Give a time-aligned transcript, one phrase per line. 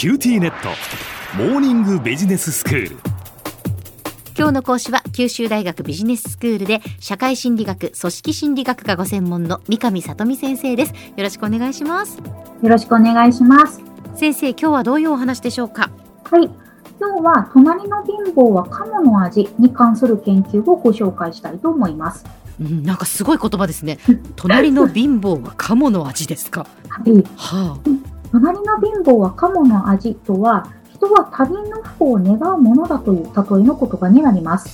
[0.00, 0.70] QTnet
[1.36, 2.96] モーニングビジネススクール
[4.34, 12.24] 今日の講師は九州大学ビジネススクールで社会心理学組織心理学がご専門の三上里美先生ですよろしくお願いしますよ
[12.62, 13.82] ろしくお願いします。
[14.16, 15.90] 先生今日はどういうお話でしょうか？
[16.24, 16.48] はい。
[16.98, 22.24] 今日は、隣の貧乏は鴨の味に関する研究をご紹介したいと思います。
[22.60, 23.98] うんなんかすごい言葉ですね
[24.36, 26.66] 隣の貧乏は鴨の味ですか？
[26.88, 27.12] はい。
[27.36, 27.78] は
[28.32, 34.68] 隣の貧乏は鴨の味とは、人は他人の不幸を願うものだという例えの言葉になります。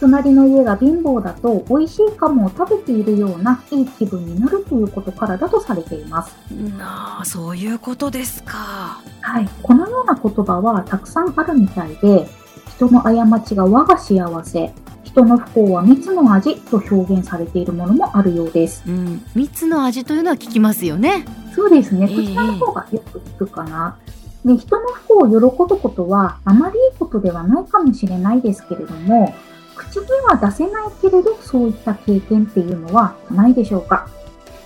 [0.00, 6.34] 隣の家が貧乏だと、美味しい鴨を食べているようないい気分になるということからだとされています。
[6.50, 9.48] あなあそういうことですかはい。
[9.62, 12.28] このような言葉はたくさんあるみたいで、
[12.74, 14.72] 人の過ちが我が幸せ、
[15.04, 18.82] 人の不幸は蜜の味と表現されているものもあるようです。
[18.86, 22.06] うん蜜の味というのは聞きますよねそうですね。
[22.10, 23.98] ええこちらの方がよく聞くかな。
[24.44, 29.34] で、人の不幸を喜ぶことはあまりいいことではないかもしれないですけれども、
[29.76, 34.08] 口には出せないけれど、そういった経験っていうのはないでしょうか。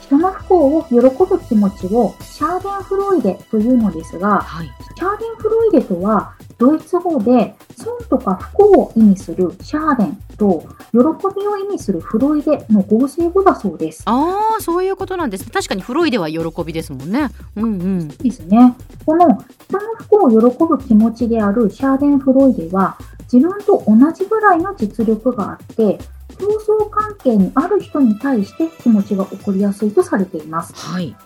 [0.02, 14.02] 人の不幸を喜ぶ気持ちをシャーデンフロイデというのですが、はいシャーデンフロイデとは、ドイツ語で損とか不幸を意味する Schaden と、喜びを意味する Freude の合成語だそうです。
[14.06, 18.74] ああそういうことなんです確かに Freude は喜びですもんねうんうんですね。
[19.04, 19.26] この
[19.68, 22.96] 人の不幸を喜ぶ気持ちであるシャーデンフロイデは、
[23.32, 25.98] 自分と同じぐらいの実力があって、
[26.38, 30.74] 競争関係にある人に対して気持ちが起こりやすいとされています。
[30.74, 31.16] はい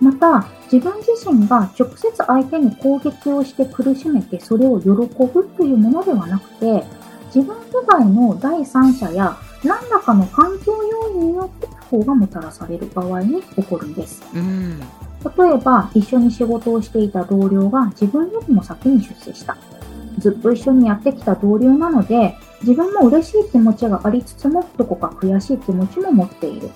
[0.00, 6.84] また、自分自身が直接相手に攻撃をして苦しめてそれを喜ぶというものではなくて、
[7.34, 14.22] 自分以外の第三者や何らかの環境要因によって不幸がもたらされる場合に起こるんです。
[14.34, 14.80] うん
[15.36, 19.56] 例えば、一緒に仕事をしていた同僚が自分よりも先に出世した。
[20.18, 26.70] ずっと一緒にやってきた同僚なので、自分も嬉しい気持ちがありつつも、どこか悔しい気持ちも持っている。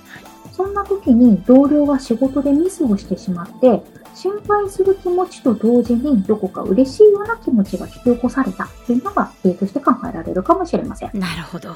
[0.53, 3.83] そんな時に同僚が仕事でミスをしてしまって、
[4.15, 11.19] 心配する気持ちと同時にどこか嬉しいような気持ちが引き起こされたというのが例として考えられるかもしれません。
[11.19, 11.75] なるほど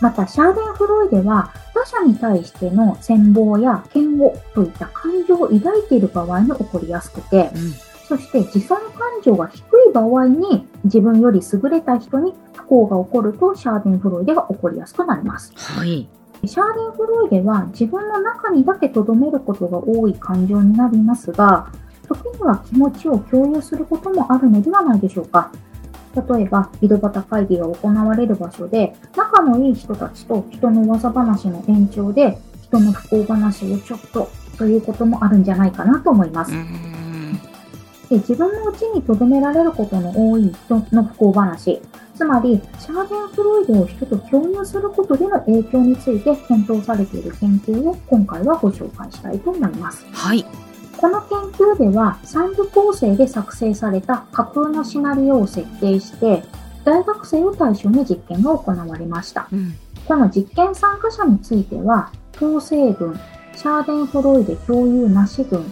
[0.00, 15.52] また、シャーデンフロイデは、他者に対しての羨望や嫌悪といった感情を抱いている場合に起こりやすくて、うんそして自尊感情が低い場合に、自分より優れた人に不幸が起こると、シャーデンフロイデが起こりやすくなります。
[15.56, 16.08] はい
[16.44, 21.70] シャーデンフロイデは自分の中にだけ留めることが多い感情になりますが、
[22.08, 25.52] 時には気持ちを共有することもあるのではないでしょうか。
[26.14, 34.28] 例えば、井戸端会議が行われる場所で、仲のいい人たちと人の噂話の延長で、人の不幸話をちょっと
[34.58, 36.52] ということもあるんじゃないかなと思います
[38.12, 38.16] う。
[38.16, 41.82] んで自分のうちに留められることの多い人の不幸話、
[42.14, 50.06] つまり、シャーデンフロイデを人と共有することでの影響について検討されている研究を今回はご紹介したいと思います。
[50.12, 50.44] はい
[50.98, 56.44] この研究では3部構成で作成された架空のシナリオを設定して、
[56.84, 59.48] 大学生を対象に実験が行われました。
[59.52, 59.74] うん
[60.06, 63.18] この実験参加者については、統制群、
[63.54, 65.64] シャーデンフロイデ共有なし群、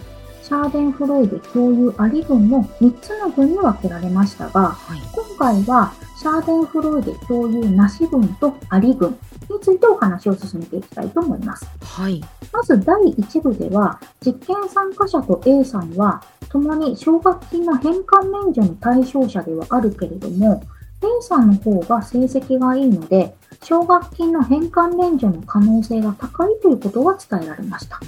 [0.51, 9.17] シャーデンフロイデ共有あり群の3つの群に分けられましたが、はい今回はシャーデンフロイデ共有なし群とあり群
[9.49, 11.65] についてお話を進めていきたいと思います。
[11.81, 20.61] はいまず第1部では、実験参加者と A さんは、共に奨学金の返還免除の対象者ではあるけれども、
[21.01, 23.33] A さんの方が成績がいいので、
[23.63, 28.01] 奨学金の返還免除の可能性が高いということが伝えられました。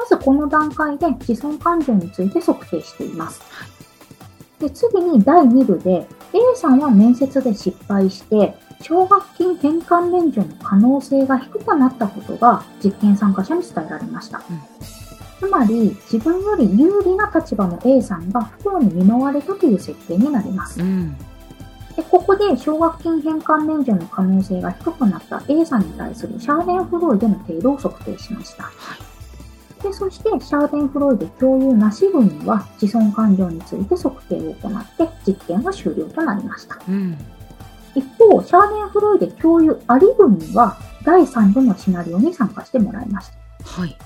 [0.00, 3.42] まずこの段階で自尊感情について測定しています。
[4.58, 14.42] で次に第2部で A さんは面接で失敗して奨学金返還免除の可能性が低くなったことが実験参加者に伝えられました。
[14.50, 14.60] うん
[15.40, 20.80] つまり自分より有利な立場の A さんが不幸に見舞われたという設定になります。
[20.80, 21.16] うん
[21.96, 28.64] でここで奨学金返還免除の可能性が低くなった A さんに対するシャーデンフロイデの程度を測定しました。
[28.64, 29.09] はい
[29.82, 36.78] でそして、シャーデンフロイデ共有なし群には自尊感情について測定を行って実験は終了となりました。
[36.88, 37.18] うん
[37.94, 43.30] 一方、シャーデンフロイデ共有あり群には第3部のシナリオに参加してもらいまし
[43.64, 43.80] た。
[43.80, 43.96] はい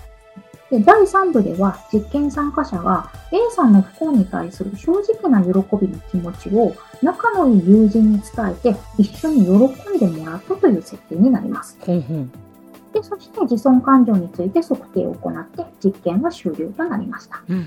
[0.71, 11.77] で第3部では実験参加者が A さんの不幸に対する正直な喜びの気持ちを仲のいい友人に伝えて一緒に喜んでもらったという設定になります。
[11.81, 12.31] ほんほん
[12.95, 17.43] で、そして自尊感情について測定を行って実験は終了となりました。
[17.49, 17.67] うん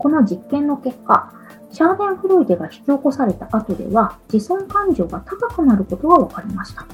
[0.00, 1.30] この実験の結果、
[1.70, 6.86] シャーデンフロイデが引き起こされた後では、自尊感情が高くなることが分かりました。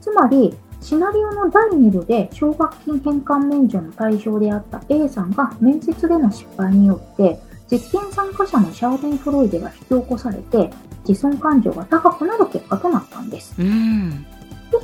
[0.00, 7.38] つまり、シナリオの第2部で奨学金返還免除の対象であった A さんが面接での失敗によって
[7.70, 10.70] 実験参加者のシャーデンフロイデが引き起こされて
[11.06, 13.54] 自尊感情が高くなる結果となったんです。
[13.60, 14.26] うん。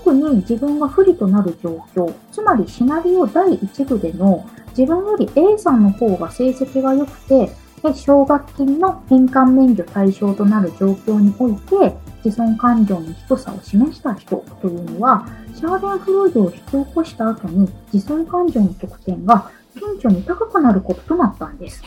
[0.04, 7.50] 特に自分が不利となる状況、つまりシナリオ第1部での自分より A さんの方が成績が良くて、
[7.82, 21.82] で奨学金の返還免除対象となる状況において、自尊感情の低さを示した人というのは、シャーデンフロイドを引き起こした後に自尊感情の得点が顕著に高くなることとなったんです。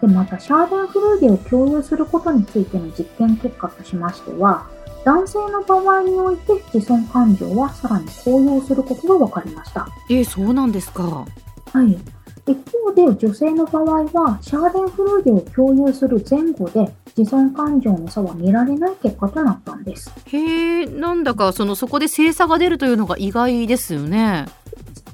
[0.00, 4.66] で、また、シャーデンフロイデを共有することについての実験結果としましては、
[5.04, 9.88] 男性の場合において自尊感情はさらに高揚することが分かりました。
[10.10, 11.26] えー、そうなんですか。
[11.72, 11.98] はい。
[12.46, 20.10] 一方で女性の場合は、シャーデンフロイデを共有する前後で自尊感情の差は見られない結果となったんです。
[20.26, 24.46] へえ、なんだかそのそこで性差が出るというのが意外ですよね。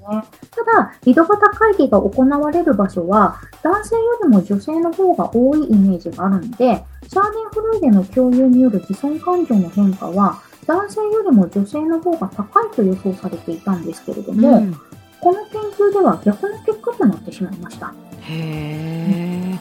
[0.05, 14.75] ただ、井戸端会議が行われる場所は、男性よりも女性の方が多いイメージがあるので、シャーデンフルーデの共有による自尊感情の変化は、男性よりも女性の方が高いと予想されていたんですけれども、うん、
[15.21, 17.93] この研究では逆の結果となってしまいました。
[18.21, 19.59] へ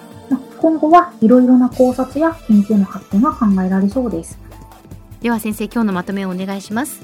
[0.64, 4.40] 今後はいろいろな考察や研究の発展が考えられそうです。
[5.22, 7.02] では先生、今日のまとめをお願いします。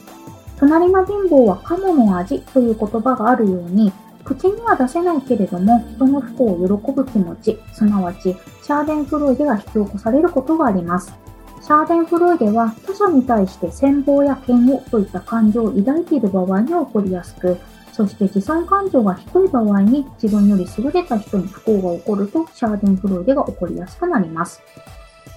[0.60, 3.94] 隣の貧乏は鴨の味という言葉があるように、
[4.26, 11.14] 口には出せないけれども、人の不幸を喜ぶ気持ち、すなわち、シャーデンフロイデが引き起こされることがあります。
[11.62, 17.58] シャーデンフロイデは他者に対して羨望や嫌悪といった感情を抱いている場合に起こりやすく、
[17.94, 24.62] そして自尊感情が低い場合に自分より優れた人に不幸が起こるとシャーデンフロイデが起こりやすくなります。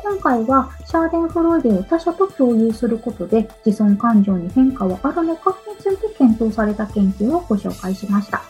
[0.03, 8.43] 今回はシャーデンフロイデを他者と共有することで自尊感情に変化はあるのかについて検討された研究をご紹介しました。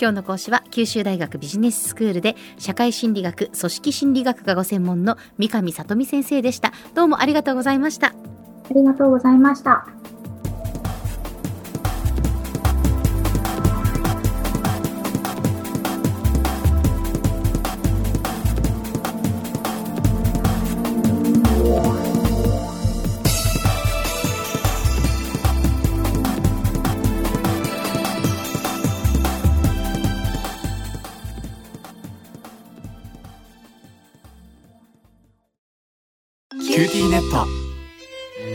[0.00, 6.72] 今日の講師は九州大学ビジネススクールで社会心理学、組織心理学がご専門の三上里美先生でした。
[6.94, 8.08] どうもありがとうございました。
[8.08, 9.88] ありがとうございました。